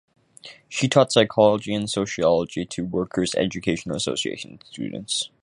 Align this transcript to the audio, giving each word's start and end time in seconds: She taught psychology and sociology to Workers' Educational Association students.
She 0.67 0.87
taught 0.87 1.11
psychology 1.11 1.75
and 1.75 1.87
sociology 1.87 2.65
to 2.65 2.85
Workers' 2.85 3.35
Educational 3.35 3.95
Association 3.95 4.59
students. 4.65 5.29